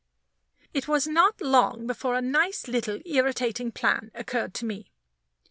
It 0.73 0.87
was 0.87 1.05
not 1.05 1.39
long 1.41 1.85
before 1.85 2.15
a 2.15 2.23
nice 2.23 2.67
little 2.67 3.01
irritating 3.05 3.71
plan 3.71 4.09
occurred 4.15 4.55
to 4.55 4.65
me. 4.65 4.89